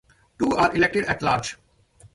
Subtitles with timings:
[0.39, 1.57] Two are elected at-large.